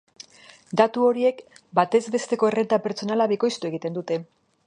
[0.79, 1.43] Datu horiek
[1.81, 4.19] batez besteko errenta pertsonala bikoiztu egiten dute.